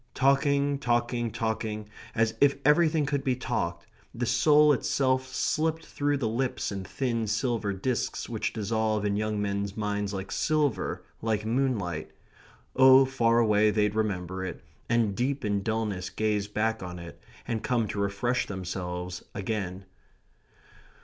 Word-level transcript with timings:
Talking, 0.15 0.79
talking, 0.79 1.29
talking 1.29 1.87
as 2.15 2.33
if 2.41 2.55
everything 2.65 3.05
could 3.05 3.23
be 3.23 3.35
talked 3.35 3.85
the 4.15 4.25
soul 4.25 4.73
itself 4.73 5.27
slipped 5.27 5.85
through 5.85 6.17
the 6.17 6.27
lips 6.27 6.71
in 6.71 6.83
thin 6.83 7.27
silver 7.27 7.71
disks 7.71 8.27
which 8.27 8.51
dissolve 8.51 9.05
in 9.05 9.15
young 9.15 9.39
men's 9.39 9.77
minds 9.77 10.11
like 10.11 10.31
silver, 10.31 11.03
like 11.21 11.45
moonlight. 11.45 12.13
Oh, 12.75 13.05
far 13.05 13.37
away 13.37 13.69
they'd 13.69 13.93
remember 13.93 14.43
it, 14.43 14.63
and 14.89 15.15
deep 15.15 15.45
in 15.45 15.61
dulness 15.61 16.09
gaze 16.09 16.47
back 16.47 16.81
on 16.81 16.97
it, 16.97 17.21
and 17.47 17.61
come 17.61 17.87
to 17.89 17.99
refresh 17.99 18.47
themselves 18.47 19.23
again. 19.35 19.85